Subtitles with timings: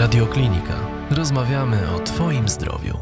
[0.00, 0.86] Radioklinika.
[1.10, 2.98] Rozmawiamy o Twoim zdrowiu.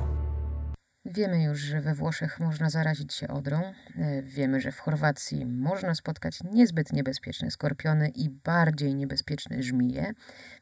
[1.04, 3.62] Wiemy już, że we Włoszech można zarazić się odrą.
[3.98, 10.12] E, Wiemy, że w Chorwacji można spotkać niezbyt niebezpieczne skorpiony i bardziej niebezpieczne żmije.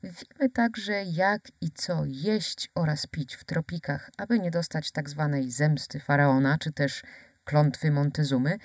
[0.03, 5.51] Wiemy także, jak i co jeść oraz pić w tropikach, aby nie dostać tak zwanej
[5.51, 7.03] zemsty faraona, czy też
[7.45, 8.59] klątwy Montezumy,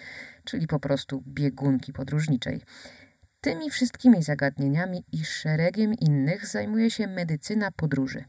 [0.44, 2.62] czyli po prostu biegunki podróżniczej.
[3.44, 8.24] Tymi wszystkimi zagadnieniami i szeregiem innych zajmuje się medycyna podróży.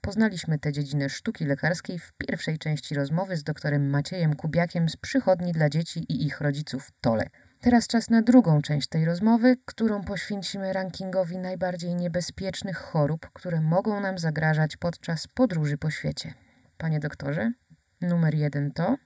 [0.00, 5.52] Poznaliśmy tę dziedzinę sztuki lekarskiej w pierwszej części rozmowy z doktorem Maciejem Kubiakiem z przychodni
[5.52, 7.26] dla dzieci i ich rodziców Tole.
[7.60, 14.00] Teraz czas na drugą część tej rozmowy, którą poświęcimy rankingowi najbardziej niebezpiecznych chorób, które mogą
[14.00, 16.34] nam zagrażać podczas podróży po świecie.
[16.78, 17.52] Panie doktorze,
[18.00, 18.96] numer jeden to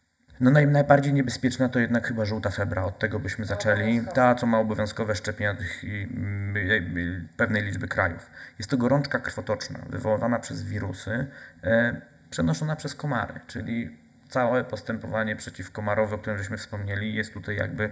[0.43, 2.85] No naj, najbardziej niebezpieczna to jednak chyba żółta febra.
[2.85, 4.01] Od tego byśmy zaczęli.
[4.15, 8.31] Ta, co ma obowiązkowe szczepienia tych mm, pewnej liczby krajów.
[8.59, 11.27] Jest to gorączka krwotoczna wywoływana przez wirusy,
[11.65, 13.97] e, przenoszona przez komary, czyli
[14.29, 17.91] całe postępowanie przeciwkomarowe, o którym żeśmy wspomnieli, jest tutaj jakby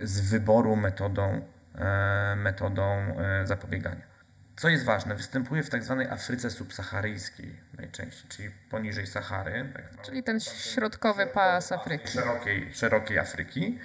[0.00, 1.40] z wyboru metodą,
[1.78, 4.17] e, metodą e, zapobiegania.
[4.58, 9.72] Co jest ważne, występuje w tak zwanej Afryce subsaharyjskiej najczęściej, czyli poniżej Sahary.
[9.72, 12.08] Tak czyli ten środkowy pas Afryki.
[12.08, 13.78] szerokiej, szerokiej Afryki.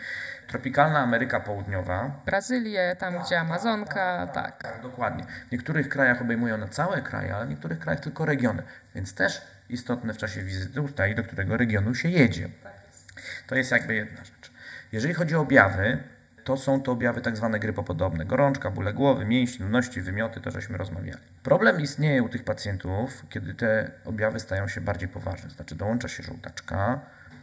[0.48, 2.12] Tropikalna Ameryka Południowa.
[2.26, 4.64] Brazylię, tam gdzie Amazonka, tak.
[4.64, 5.26] Tak, dokładnie.
[5.50, 8.64] W niektórych krajach obejmują one całe kraje, ale w niektórych krajach tylko regiony.
[8.96, 12.50] Więc też istotne w czasie wizyty ustali, do którego regionu się jedzie.
[13.48, 14.52] To jest jakby jedna rzecz.
[14.92, 16.04] Jeżeli chodzi o objawy,
[16.44, 18.26] to są to objawy tak zwane grypopodobne.
[18.26, 21.22] Gorączka, bóle głowy, mięśni, nudności, wymioty, to żeśmy rozmawiali.
[21.44, 25.50] Problem istnieje u tych pacjentów, kiedy te objawy stają się bardziej poważne.
[25.50, 27.00] Znaczy dołącza się żółtaczka,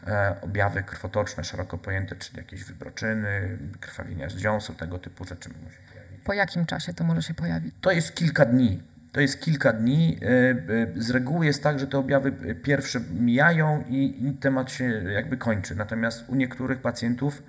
[0.06, 5.70] e, objawy krwotoczne, szeroko pojęte, czyli jakieś wybroczyny, krwawienia z dziąseł, tego typu rzeczy mogą
[5.70, 6.20] się pojawić.
[6.24, 7.74] Po jakim czasie to może się pojawić?
[7.80, 8.82] To jest kilka dni.
[9.12, 10.18] To jest kilka dni.
[10.22, 15.36] E, e, Z reguły jest tak, że te objawy pierwsze mijają i temat się jakby
[15.36, 15.74] kończy.
[15.74, 17.42] Natomiast u niektórych pacjentów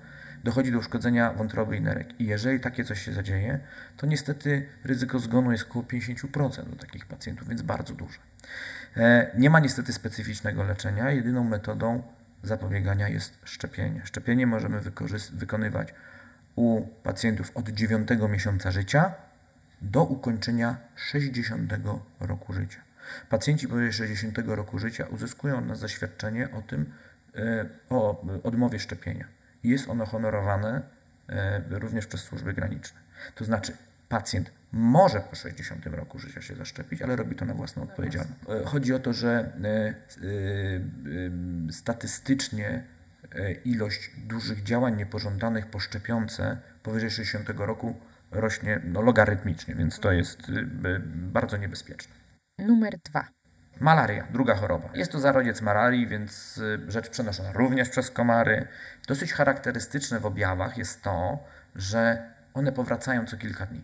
[0.44, 2.20] dochodzi do uszkodzenia wątroby i nerek.
[2.20, 3.60] I jeżeli takie coś się zadzieje,
[3.96, 8.18] to niestety ryzyko zgonu jest około 50% u takich pacjentów, więc bardzo duże.
[8.96, 11.10] E, Nie ma niestety specyficznego leczenia.
[11.10, 12.02] Jedyną metodą
[12.42, 14.00] zapobiegania jest szczepienie.
[14.04, 14.80] Szczepienie możemy
[15.32, 15.94] wykonywać
[16.56, 19.14] u pacjentów od 9 miesiąca życia
[19.82, 21.72] do ukończenia 60
[22.20, 22.80] roku życia.
[23.28, 26.92] Pacjenci powyżej 60 roku życia uzyskują od nas zaświadczenie o tym,
[27.36, 29.24] e, o odmowie szczepienia.
[29.64, 30.82] Jest ono honorowane
[31.28, 33.00] e, również przez służby graniczne.
[33.34, 33.76] To znaczy,
[34.08, 38.40] pacjent może po 60 roku życia się zaszczepić, ale robi to na własną odpowiedzialność.
[38.48, 39.94] E, Chodzi o to, że e,
[41.72, 42.84] statystycznie
[43.64, 47.96] ilość dużych działań niepożądanych po szczepionce powyżej 60 roku
[48.30, 50.42] rośnie no, logarytmicznie, więc to jest
[51.12, 52.14] bardzo niebezpieczne.
[52.58, 53.28] Numer dwa.
[53.80, 54.88] Malaria, druga choroba.
[54.94, 58.68] Jest to zarodziec malarii, więc y, rzecz przenoszona również przez komary.
[59.08, 61.38] Dosyć charakterystyczne w objawach jest to,
[61.76, 63.82] że one powracają co kilka dni.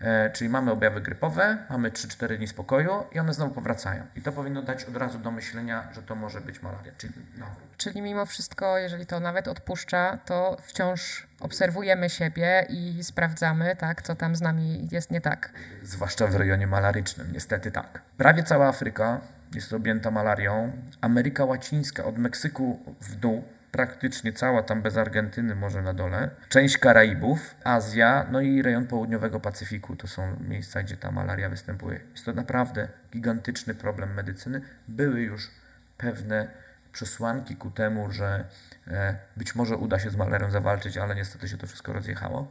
[0.00, 4.06] E, czyli mamy objawy grypowe, mamy 3-4 dni spokoju i one znowu powracają.
[4.16, 6.92] I to powinno dać od razu do myślenia, że to może być malaria.
[6.98, 7.46] Czyli no,
[7.76, 14.14] Czyli mimo wszystko, jeżeli to nawet odpuszcza, to wciąż obserwujemy siebie i sprawdzamy, tak, co
[14.14, 15.52] tam z nami jest nie tak.
[15.82, 18.02] zwłaszcza w rejonie malarycznym, niestety tak.
[18.16, 19.20] Prawie cała Afryka
[19.54, 20.72] jest objęta malarią.
[21.00, 23.44] Ameryka Łacińska od Meksyku w dół,
[23.76, 26.30] praktycznie cała tam bez Argentyny może na dole.
[26.48, 32.00] Część Karaibów, Azja, no i rejon południowego Pacyfiku to są miejsca, gdzie ta malaria występuje.
[32.12, 34.60] Jest to naprawdę gigantyczny problem medycyny.
[34.88, 35.50] Były już
[35.98, 36.48] pewne
[36.92, 38.44] przesłanki ku temu, że
[38.88, 42.48] e, być może uda się z malarią zawalczyć, ale niestety się to wszystko rozjechało.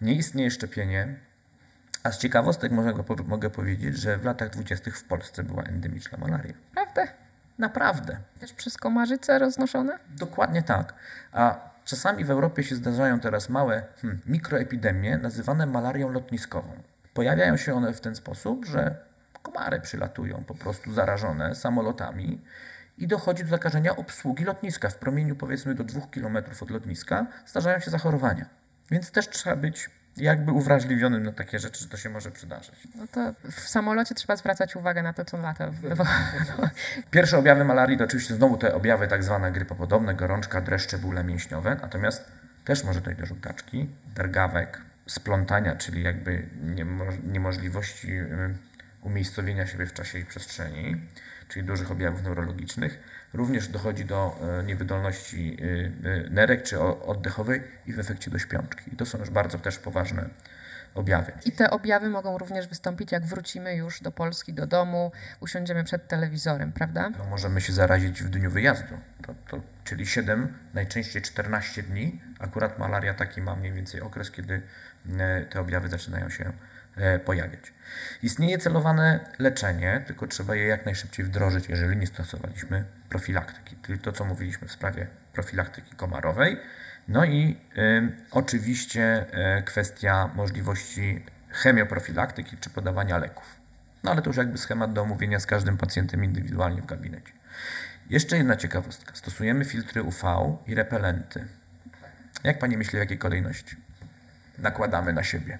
[0.00, 1.14] Nie istnieje szczepienie,
[2.02, 6.54] a z ciekawostek mogę, mogę powiedzieć, że w latach dwudziestych w Polsce była endemiczna malaria.
[6.74, 7.23] Prawda?
[7.58, 8.16] Naprawdę.
[8.40, 9.98] Też przez komarzyce roznoszone?
[10.18, 10.94] Dokładnie tak.
[11.32, 16.72] A czasami w Europie się zdarzają teraz małe hmm, mikroepidemie nazywane malarią lotniskową.
[17.14, 18.96] Pojawiają się one w ten sposób, że
[19.42, 22.40] komary przylatują po prostu zarażone samolotami
[22.98, 24.88] i dochodzi do zakażenia obsługi lotniska.
[24.88, 28.46] W promieniu powiedzmy do 2 km od lotniska zdarzają się zachorowania.
[28.90, 32.74] Więc też trzeba być jakby uwrażliwionym na takie rzeczy, że to się może przydarzyć.
[32.94, 35.70] No to w samolocie trzeba zwracać uwagę na to, co lata.
[35.70, 36.70] wywoła-
[37.10, 41.76] Pierwsze objawy malarii to oczywiście znowu te objawy tak zwane grypopodobne, gorączka, dreszcze, bóle mięśniowe,
[41.82, 42.24] natomiast
[42.64, 48.28] też może dojść do żółtaczki, drgawek, splątania, czyli jakby niemo niemożliwości y,
[49.02, 50.96] umiejscowienia siebie w czasie i przestrzeni,
[51.48, 52.98] czyli dużych objawów neurologicznych.
[53.34, 55.92] Również dochodzi do e, niewydolności y,
[56.26, 58.94] y, nerek czy oddechowej i w efekcie do śpiączki.
[58.94, 60.28] I to są już bardzo też poważne,
[60.94, 61.32] objawy.
[61.44, 66.08] I te objawy mogą również wystąpić, jak wrócimy już do Polski, do domu, usiądziemy przed
[66.08, 67.10] telewizorem, prawda?
[67.18, 68.94] No, możemy się zarazić w dniu wyjazdu,
[69.26, 72.20] to, to, czyli 7, najczęściej 14 dni.
[72.38, 74.62] Akurat malaria taki ma mniej więcej okres, kiedy
[75.18, 76.52] e, te objawy zaczynają się e,
[77.24, 77.72] pojawiać.
[78.22, 84.12] Istnieje celowane leczenie, tylko trzeba je jak najszybciej wdrożyć, jeżeli nie stosowaliśmy profilaktyki, czyli to,
[84.12, 86.56] co mówiliśmy w sprawie profilaktyki komarowej.
[87.08, 89.26] No i y, oczywiście
[89.58, 93.44] y, kwestia możliwości chemioprofilaktyki czy podawania leków.
[94.02, 97.32] No ale to już jakby schemat do omówienia z każdym pacjentem indywidualnie w gabinecie.
[98.10, 99.14] Jeszcze jedna ciekawostka.
[99.14, 100.22] Stosujemy filtry UV
[100.66, 101.44] i repelenty.
[102.44, 103.76] Jak Pani myśli, w jakiej kolejności
[104.58, 105.58] nakładamy na siebie?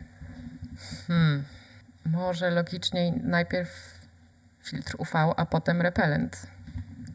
[1.06, 1.44] Hmm.
[2.06, 3.69] Może logiczniej najpierw
[4.62, 6.46] filtr UV, a potem repelent.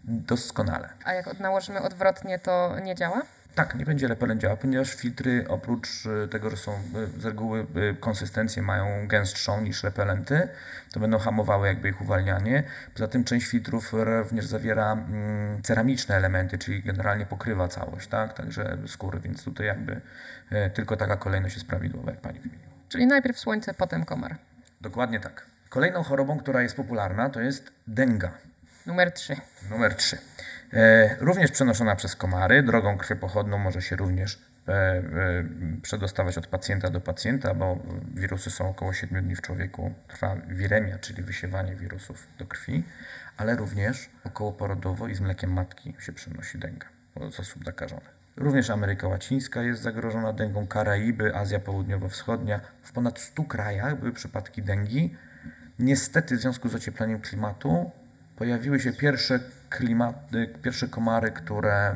[0.03, 0.89] Doskonale.
[1.03, 3.21] A jak nałożymy odwrotnie, to nie działa?
[3.55, 7.59] Tak, nie będzie repelent działał, ponieważ filtry oprócz e, tego, że są e, z reguły
[7.59, 10.47] e, konsystencję mają gęstszą niż repelenty,
[10.91, 12.63] to będą hamowały jakby ich uwalnianie.
[12.93, 18.77] Poza tym część filtrów również zawiera mm, ceramiczne elementy, czyli generalnie pokrywa całość, tak, także
[18.87, 20.01] skóry, więc tutaj jakby
[20.73, 22.78] tylko taka kolejność jest prawidłowa, jak Pani wymieniła.
[22.89, 24.35] Czyli najpierw słońce, potem komar.
[24.81, 25.45] Dokładnie tak.
[25.69, 28.31] Kolejną chorobą, która jest popularna, to jest denga.
[28.85, 29.35] Numer 3.
[29.69, 30.17] Numer 3.
[30.73, 32.63] E, również przenoszona przez komary.
[32.63, 35.03] Drogą krwiopochodną może się również e, e,
[35.81, 37.77] przedostawać od pacjenta do pacjenta, bo
[38.15, 39.93] wirusy są około 7 dni w człowieku.
[40.07, 42.83] Trwa wiremia, czyli wysiewanie wirusów do krwi,
[43.37, 46.87] ale również około porodowo i z mlekiem matki się przenosi denga
[47.31, 48.18] z osób zakażonych.
[48.39, 52.59] Również Ameryka Łacińska jest zagrożona dengą, Karaiby, Azja Południowo-Wschodnia.
[52.83, 55.15] W ponad 100 krajach były przypadki dengi.
[55.79, 57.91] Niestety w związku z ociepleniem klimatu
[58.35, 59.39] pojawiły się pierwsze
[59.69, 61.95] klimaty, pierwsze komary, które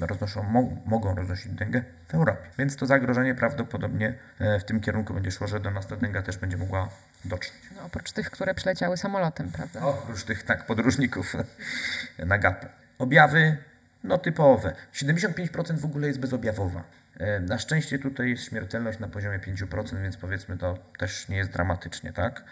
[0.00, 2.42] roznoszą, mo mogą roznosić dęgę w Europie.
[2.58, 6.22] Więc to zagrożenie prawdopodobnie e, w tym kierunku będzie szło, że do nas ta dęga
[6.22, 6.88] też będzie mogła
[7.24, 7.54] dotrzeć.
[7.76, 9.80] No, oprócz tych, które przyleciały samolotem, prawda?
[9.80, 11.36] Oprócz tych, tak, podróżników
[12.26, 12.68] na gapę.
[12.98, 13.56] Objawy,
[14.04, 14.74] no typowe.
[14.92, 16.84] 75% w ogóle jest bezobjawowa.
[17.18, 21.50] E, na szczęście tutaj jest śmiertelność na poziomie 5%, więc powiedzmy to też nie jest
[21.50, 22.44] dramatycznie, tak?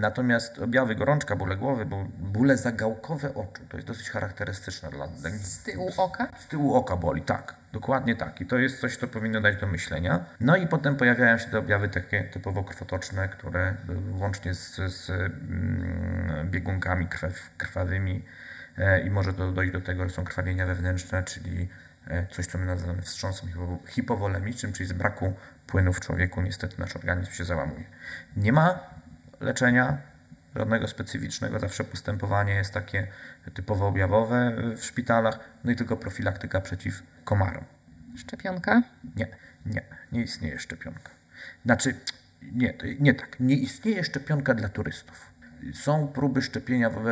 [0.00, 1.86] Natomiast objawy gorączka, bóle głowy,
[2.18, 5.08] bóle zagałkowe oczu, to jest dosyć charakterystyczne dla
[5.42, 6.28] Z tyłu oka?
[6.38, 7.54] Z tyłu oka boli, tak.
[7.72, 8.40] Dokładnie tak.
[8.40, 10.24] I to jest coś, co powinno dać do myślenia.
[10.40, 13.74] No i potem pojawiają się te objawy takie typowo krwotoczne, które
[14.18, 18.22] łącznie z, z mm, biegunkami krwaw, krwawymi
[19.06, 21.68] i może to dojść do tego, że są krwawienia wewnętrzne, czyli
[22.06, 23.48] e, coś, co my nazywamy wstrząsem
[23.86, 25.32] hipowolemicznym, czyli z braku
[25.66, 27.84] płynu w człowieku niestety nasz organizm się załamuje.
[28.36, 28.78] Nie ma
[29.40, 29.98] leczenia,
[30.56, 33.06] żadnego specyficznego, zawsze postępowanie jest takie
[33.54, 37.64] typowo objawowe w szpitalach, no i tylko profilaktyka przeciw komarom.
[38.16, 38.82] Szczepionka?
[39.16, 39.26] Nie,
[39.66, 39.82] nie,
[40.12, 41.10] nie istnieje szczepionka.
[41.64, 41.94] Znaczy,
[42.42, 45.26] nie, nie tak, nie istnieje szczepionka dla turystów.
[45.74, 47.06] Są próby szczepienia w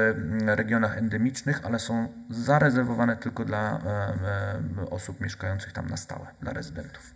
[0.46, 6.52] regionach endemicznych, ale są zarezerwowane tylko dla e, e, osób mieszkających tam na stałe, dla
[6.52, 7.14] rezydentów.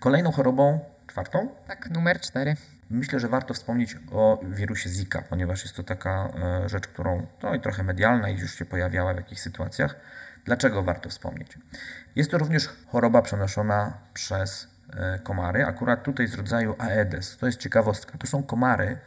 [0.00, 1.48] Kolejną chorobą, czwartą?
[1.66, 2.56] Tak, numer cztery.
[2.90, 6.28] Myślę, że warto wspomnieć o wirusie Zika, ponieważ jest to taka
[6.64, 9.96] e, rzecz, którą no i trochę medialna i już się pojawiała w jakichś sytuacjach.
[10.44, 11.58] Dlaczego warto wspomnieć?
[12.16, 14.68] Jest to również choroba przenoszona przez
[15.22, 17.36] komary, akurat tutaj z rodzaju Aedes.
[17.36, 18.18] To jest ciekawostka.
[18.18, 18.98] To są komary,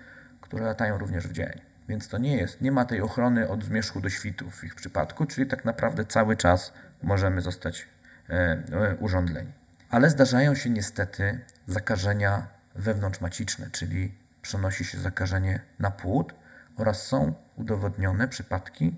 [0.48, 1.62] które latają również w dzień.
[1.90, 5.26] Więc to nie jest, nie ma tej ochrony od zmierzchu do świtu w ich przypadku,
[5.26, 6.74] czyli tak naprawdę cały czas
[7.04, 7.88] możemy zostać
[8.30, 9.52] e, urządleni.
[9.90, 16.34] Ale zdarzają się niestety zakażenia wewnątrzmaciczne, czyli przenosi się zakażenie na płód
[16.78, 18.96] oraz są udowodnione przypadki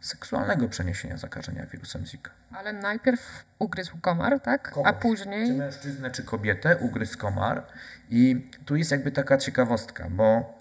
[0.00, 2.30] seksualnego przeniesienia zakażenia wirusem Zika.
[2.52, 4.74] Ale najpierw ugryzł komar, tak?
[4.84, 5.46] A później.
[5.46, 7.62] Czy mężczyznę, czy kobietę ugryzł komar.
[8.10, 10.58] I tu jest jakby taka ciekawostka, bo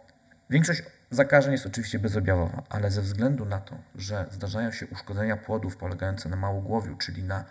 [0.51, 5.77] większość zakażeń jest oczywiście bezobjawowa, ale ze względu na to, że zdarzają się uszkodzenia płodów
[5.77, 7.45] polegające na małogłowiu, czyli na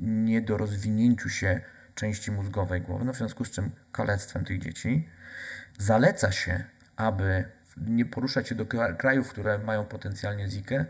[0.00, 1.60] niedorozwinięciu się
[1.94, 5.08] części mózgowej głowy, no w związku z czym kalectwem tych dzieci.
[5.78, 6.64] Zaleca się,
[6.96, 7.44] aby
[7.76, 8.66] nie poruszać się do
[8.98, 10.84] krajów, które mają potencjalnie zikę,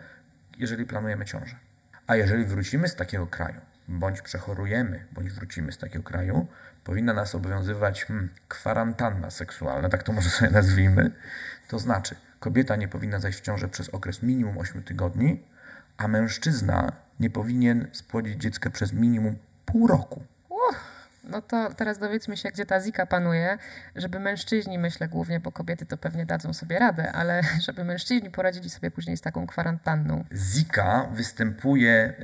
[0.58, 1.56] jeżeli planujemy ciążę.
[2.06, 6.46] A jeżeli wrócimy z takiego kraju, bądź przechorujemy, bądź wrócimy z takiego kraju,
[6.84, 11.10] powinna nas obowiązywać hmm, kwarantanna seksualna, tak to może sobie nazwijmy.
[11.68, 15.42] To znaczy, kobieta nie powinna zajść w ciążę przez okres minimum 8 tygodni,
[15.96, 19.36] a mężczyzna nie powinien spłodzić dziecka przez minimum
[19.66, 20.24] pół roku.
[21.24, 23.58] No to teraz dowiedzmy się, gdzie ta zika panuje,
[23.96, 28.70] żeby mężczyźni, myślę głównie, bo kobiety to pewnie dadzą sobie radę, ale żeby mężczyźni poradzili
[28.70, 30.24] sobie później z taką kwarantanną.
[30.34, 32.14] Zika występuje e,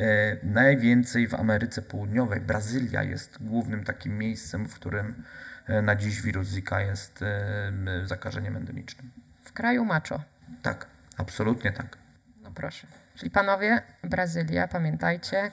[0.42, 2.40] najwięcej w Ameryce Południowej.
[2.40, 5.24] Brazylia jest głównym takim miejscem, w którym
[5.66, 7.72] e, na dziś wirus Zika jest e,
[8.04, 9.10] zakażeniem endemicznym.
[9.44, 10.22] W kraju macho.
[10.62, 10.86] Tak,
[11.16, 11.98] absolutnie tak.
[12.42, 12.86] No proszę.
[13.14, 15.50] Czyli panowie, Brazylia, pamiętajcie,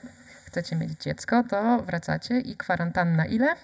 [0.56, 3.56] chcecie mieć dziecko, to wracacie i kwarantanna ile?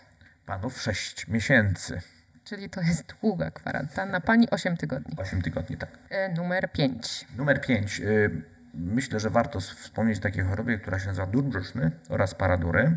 [0.46, 2.00] Panów 6 miesięcy.
[2.44, 4.20] Czyli to jest długa kwarantanna.
[4.20, 5.16] Pani 8 tygodni.
[5.16, 5.90] 8 tygodni, tak.
[6.10, 7.26] E, numer 5.
[7.36, 8.02] Numer 5.
[8.74, 12.96] Myślę, że warto wspomnieć o takiej chorobie, która się nazywa dur brzuszny oraz paradury.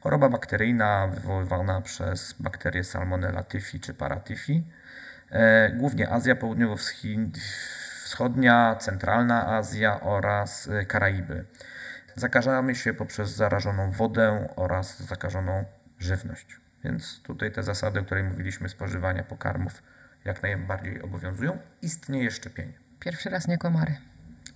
[0.00, 4.64] Choroba bakteryjna wywoływana przez bakterię Salmonella typhi czy paratyfi.
[5.30, 11.44] E, głównie Azja Południowo-Wschodnia, Centralna Azja oraz e, Karaiby.
[12.16, 15.64] Zakażamy się poprzez zarażoną wodę oraz zakażoną
[15.98, 16.60] żywność.
[16.84, 19.82] Więc tutaj te zasady, o której mówiliśmy, spożywania pokarmów
[20.24, 21.58] jak najbardziej obowiązują.
[21.82, 22.72] Istnieje szczepienie.
[23.00, 23.96] Pierwszy raz nie komary.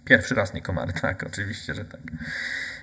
[0.04, 2.00] Pierwszy raz nie komary, tak, oczywiście, że tak.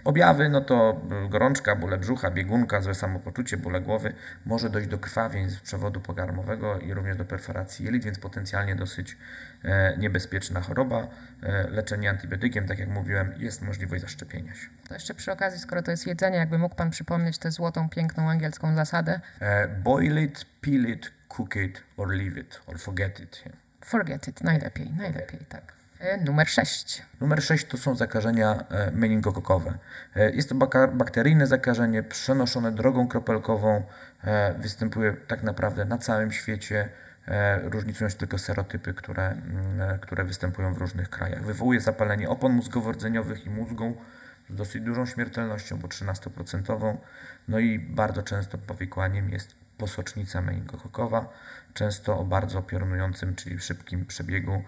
[0.05, 4.13] Objawy, no to gorączka, bóle brzucha, biegunka, złe samopoczucie, bóle głowy.
[4.45, 9.17] Może dojść do krwawień z przewodu pokarmowego i również do perforacji jelit, więc potencjalnie dosyć
[9.63, 11.07] e, niebezpieczna choroba.
[11.43, 14.67] E, leczenie antybiotykiem, tak jak mówiłem, jest możliwość zaszczepienia się.
[14.87, 18.29] To jeszcze przy okazji, skoro to jest jedzenie, jakby mógł Pan przypomnieć tę złotą, piękną
[18.29, 19.19] angielską zasadę.
[19.39, 23.43] E, boil it, peel it, cook it or leave it or forget it.
[23.81, 25.84] Forget it, najlepiej, najlepiej, tak.
[26.05, 27.03] E, numer 6.
[27.21, 29.77] Numer 6 to są zakażenia e, meningokokowe.
[30.15, 30.55] E, jest to
[30.93, 33.83] bakteryjne zakażenie przenoszone drogą kropelkową.
[34.57, 36.89] Występuje tak naprawdę na całym świecie.
[37.63, 41.43] Różnicują się tylko serotypy, które, mm, które występują w różnych krajach.
[41.45, 43.97] Wywołuje zapalenie opon mózgowo-rdzeniowych i mózgu
[44.49, 46.97] z dosyć dużą śmiertelnością, bo 13%.
[47.47, 51.33] No i bardzo często powikłaniem jest posocznica meningokokowa,
[51.73, 54.63] często o bardzo piorunującym, czyli szybkim przebiegu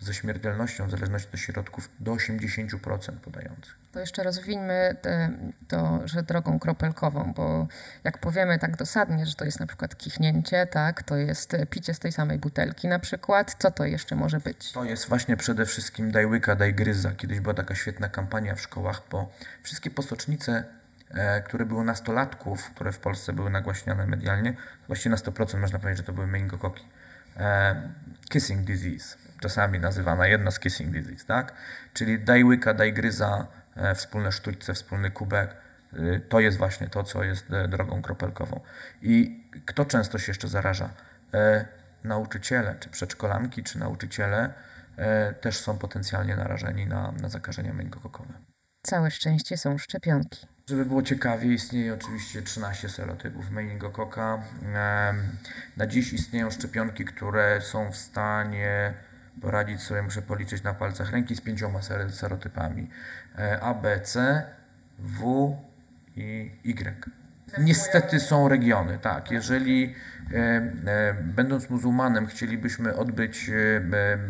[0.00, 3.80] ze śmiertelnością w zależności od środków do 80% podających.
[3.92, 5.30] To jeszcze rozwińmy te,
[5.68, 7.66] to, że drogą kropelkową, bo
[8.04, 11.98] jak powiemy tak dosadnie, że to jest na przykład kichnięcie, tak, to jest picie z
[11.98, 14.72] tej samej butelki na przykład, co to jeszcze może być?
[14.72, 17.12] To jest właśnie przede wszystkim daj łyka, daj gryza.
[17.12, 20.64] Kiedyś była taka świetna kampania w szkołach, bo wszystkie posocznice
[21.10, 25.98] e, które były nastolatków, które w Polsce były nagłaśniane medialnie, właściwie na 100% można powiedzieć,
[25.98, 26.84] że to były meningokoki.
[27.36, 27.76] E,
[28.28, 31.52] kissing disease czasami nazywana jedna z kissing disease, tak?
[31.92, 35.50] Czyli daj łyka, daj gryza, e, wspólne sztućce, wspólny kubek.
[35.92, 38.60] E, to jest właśnie to, co jest e, drogą kropelkową.
[39.02, 40.90] I kto często się jeszcze zaraża?
[42.04, 44.52] Nauczyciele, czy przedszkolanki, czy nauczyciele
[45.40, 48.32] też są potencjalnie narażeni na, na zakażenia meningokokowe.
[48.82, 50.46] Całe szczęście są szczepionki.
[50.68, 54.42] Żeby było ciekawie, istnieje oczywiście 13 serotypów meningokoka.
[55.76, 58.94] Na dziś istnieją szczepionki, które są w stanie
[59.40, 61.80] poradzić sobie, muszę policzyć na palcach ręki z pięcioma
[62.10, 62.90] serotypami.
[63.38, 64.42] E, A, B, C,
[64.98, 65.56] W
[66.16, 67.10] i Y.
[67.58, 69.30] Niestety są regiony, tak.
[69.30, 69.94] Jeżeli
[70.32, 73.50] e, e, będąc muzułmanem chcielibyśmy odbyć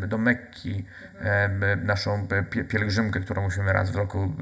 [0.02, 0.84] e, do Mekki
[1.20, 2.26] e, naszą
[2.68, 4.34] pielgrzymkę, którą musimy raz w roku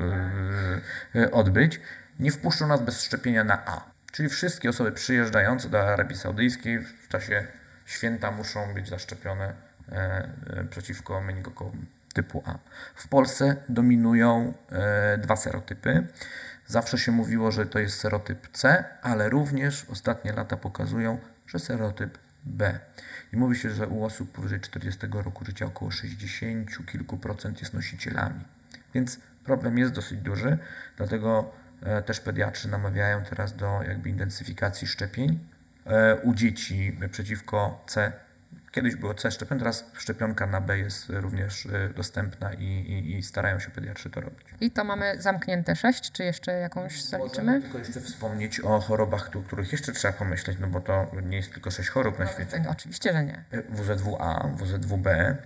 [1.15, 1.81] e, odbyć,
[2.21, 3.85] nie wpuszczą nas bez szczepienia na A.
[4.13, 7.47] Czyli wszystkie osoby przyjeżdżające do Arabii Saudyjskiej w czasie
[7.87, 9.68] święta muszą być zaszczepione E, e,
[10.71, 12.59] przeciwko meningokokom typu A.
[12.95, 16.07] W Polsce dominują e, dwa serotypy.
[16.67, 22.19] Zawsze się mówiło, że to jest serotyp C, ale również ostatnie lata pokazują, że serotyp
[22.45, 22.79] B.
[23.33, 27.75] I mówi się, że u osób powyżej 40 roku życia około 60 kilku procent jest
[27.75, 28.41] nosicielami.
[28.95, 30.59] Więc problem jest dosyć duży,
[30.97, 31.53] dlatego
[32.07, 35.39] też pediatrzy namawiają teraz do jakby intensyfikacji szczepień
[36.23, 38.13] u dzieci przeciwko C
[38.73, 43.23] Kiedyś było C szczepion, teraz szczepionka na B jest również y, dostępna i, i, i,
[43.23, 44.47] starają się pediatrzy to robić.
[44.61, 47.45] I to mamy zamknięte sześć, czy jeszcze jakąś zaliczymy?
[47.45, 51.37] Możemy tylko jeszcze wspomnieć o chorobach, o których jeszcze trzeba pomyśleć, no bo to nie
[51.37, 52.61] jest tylko sześć chorób na no, świecie.
[52.65, 53.45] No, oczywiście, że nie.
[53.69, 55.37] WZWA, WZWB,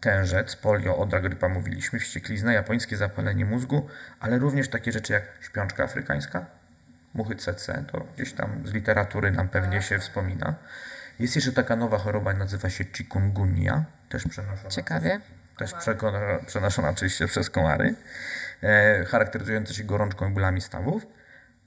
[0.00, 3.88] tężec, polio, odra, grypa mówiliśmy, wścieklizna, japońskie zapalenie mózgu,
[4.20, 6.46] ale również takie rzeczy jak śpiączka afrykańska,
[7.14, 10.54] muchy CC, to gdzieś tam z literatury nam pewnie się wspomina.
[11.22, 14.70] Jest jeszcze taka nowa choroba, nazywa się chikungunya, też przenoszona.
[14.70, 15.20] Ciekawie.
[15.58, 15.74] Też
[16.46, 17.94] przenoszona oczywiście przez komary,
[18.62, 21.06] e, charakteryzująca się gorączką i bólami stawów.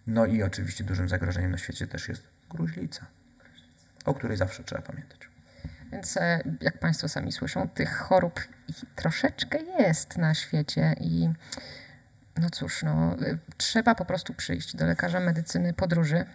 [0.07, 3.05] No i oczywiście dużym zagrożeniem na świecie też jest gruźlica,
[4.05, 5.19] o której zawsze trzeba pamiętać.
[5.91, 8.39] Więc e, jak Państwo sami słyszą, tych chorób
[8.95, 11.29] troszeczkę jest na świecie i
[12.37, 16.25] no cóż, no, e, trzeba po prostu przyjść do lekarza medycyny podróży,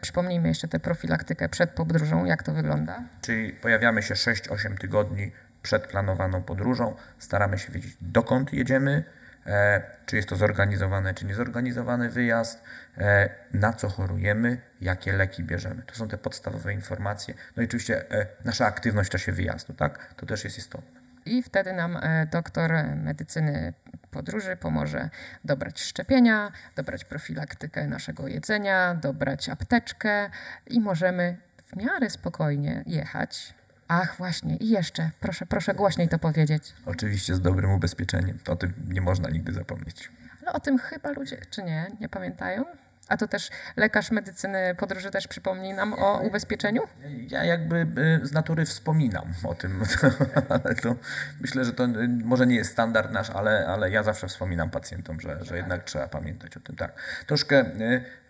[0.00, 3.02] przypomnijmy jeszcze tę profilaktykę przed podróżą, jak to wygląda?
[3.20, 9.04] Czyli pojawiamy się 6-8 tygodni przed planowaną podróżą, staramy się wiedzieć dokąd jedziemy,
[9.46, 12.64] e, czy jest to zorganizowany, czy niezorganizowany wyjazd,
[12.98, 15.82] e, na co chorujemy, jakie leki bierzemy.
[15.82, 17.34] To są te podstawowe informacje.
[17.56, 20.14] No i oczywiście e, nasza aktywność w czasie wyjazdu, tak?
[20.16, 20.95] To też jest istotne.
[21.26, 23.72] I wtedy nam e, doktor medycyny
[24.10, 25.10] podróży pomoże
[25.44, 30.30] dobrać szczepienia, dobrać profilaktykę naszego jedzenia, dobrać apteczkę
[30.66, 33.54] i możemy w miarę spokojnie jechać.
[33.88, 36.74] Ach, właśnie, i jeszcze, proszę, proszę głośniej to powiedzieć.
[36.86, 38.38] Oczywiście z dobrym ubezpieczeniem.
[38.48, 40.10] O tym nie można nigdy zapomnieć.
[40.42, 42.64] Ale o tym chyba ludzie, czy nie, nie pamiętają?
[43.08, 46.82] A to też lekarz medycyny podróży też przypomni nam o ubezpieczeniu?
[47.28, 47.86] Ja jakby
[48.22, 49.82] y, z natury wspominam o tym,
[50.48, 50.96] ale to
[51.40, 55.20] myślę, że to y, może nie jest standard nasz, ale, ale ja zawsze wspominam pacjentom,
[55.20, 56.76] że, że jednak trzeba pamiętać o tym.
[56.76, 56.92] Tak.
[57.26, 57.64] Troszkę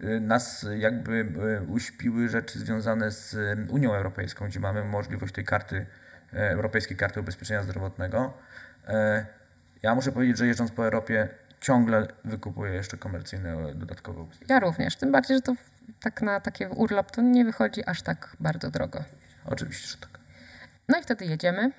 [0.00, 1.26] y, nas jakby
[1.68, 3.36] uśpiły rzeczy związane z
[3.70, 5.86] Unią Europejską, gdzie mamy możliwość tej karty,
[6.32, 8.32] Europejskiej Karty Ubezpieczenia Zdrowotnego.
[9.82, 11.28] Ja muszę powiedzieć, że jeżdżąc po Europie
[11.60, 14.54] ciągle wykupuję jeszcze komercyjne dodatkowe ubezpieczenia.
[14.54, 15.54] Ja również, tym bardziej, że to
[16.00, 19.04] tak na taki urlop to nie wychodzi aż tak bardzo drogo.
[19.44, 20.16] Oczywiście, że tak.
[20.88, 21.70] No i wtedy jedziemy,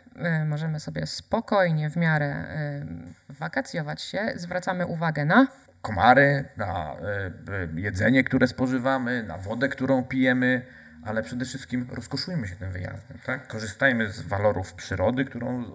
[0.42, 2.46] y, możemy sobie spokojnie w miarę
[3.30, 5.48] y, wakacjować się, zwracamy uwagę na
[5.82, 6.96] komary, na
[7.76, 10.66] jedzenie, które spożywamy, na wodę, którą pijemy,
[11.06, 13.18] ale przede wszystkim rozkoszujmy się tym wyjazdem.
[13.26, 13.48] Tak?
[13.48, 15.66] Korzystajmy z walorów przyrody, którą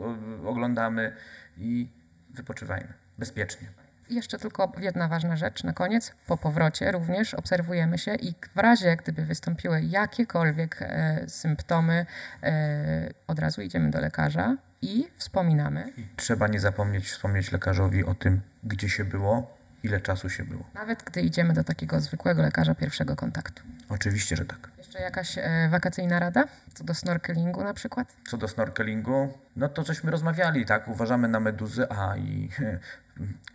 [0.47, 1.17] oglądamy
[1.57, 1.89] i
[2.31, 3.82] wypoczywajmy bezpiecznie
[4.15, 6.13] jeszcze tylko jedna ważna rzecz na koniec.
[6.27, 12.07] Po powrocie również obserwujemy się i w razie, gdyby wystąpiły jakiekolwiek e, symptomy,
[12.43, 15.93] e, od razu idziemy do lekarza i wspominamy.
[15.97, 20.65] I trzeba nie zapomnieć wspomnieć lekarzowi o tym, gdzie się było, ile czasu się było.
[20.75, 23.63] Nawet gdy idziemy do takiego zwykłego lekarza pierwszego kontaktu.
[23.89, 24.71] Oczywiście, że tak.
[24.79, 26.45] Jeszcze jakaś e, wakacyjna rada?
[26.75, 28.17] Co do snorkelingu na przykład?
[28.31, 29.39] Co do snorkelingu?
[29.57, 30.89] No to żeśmy rozmawiali, tak?
[30.89, 32.49] Uważamy na meduzy, a i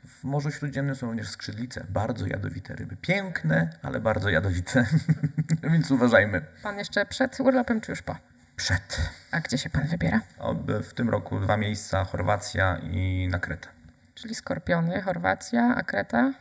[0.06, 2.98] w Morzu Śródziemnym są również skrzydlice, bardzo jadowite ryby.
[2.98, 4.86] Piękne, ale bardzo jadowite,
[5.72, 6.42] więc uważajmy.
[6.64, 8.16] Pan jeszcze przed urlopem, czy już po?
[8.56, 9.02] Przed.
[9.32, 10.22] A gdzie się pan wybiera?
[10.40, 10.54] O,
[10.84, 13.68] w tym roku dwa miejsca, Chorwacja i na Kretę.
[14.16, 16.34] Czyli Skorpiony, Chorwacja, a Kreta?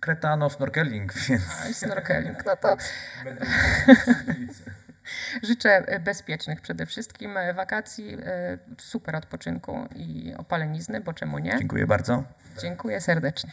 [0.00, 1.42] Kreta, no snorkeling, więc...
[1.64, 2.76] A, i snorkeling, no to...
[5.42, 11.56] Życzę e, bezpiecznych przede wszystkim e, wakacji, e, super odpoczynku i opalenizny, bo czemu nie?
[11.58, 12.24] Dziękuję bardzo.
[12.60, 13.50] Dziękuję serdecznie.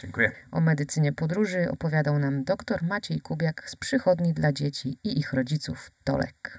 [0.00, 0.32] Dziękuję.
[0.52, 5.90] O medycynie podróży opowiadał nam dr Maciej Kubiak z przychodni dla dzieci i ich rodziców
[6.04, 6.58] Tolek.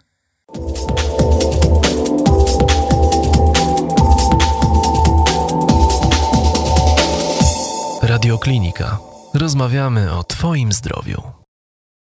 [8.03, 8.99] Radioklinika.
[9.33, 11.42] Rozmawiamy o Twoim zdrowiu.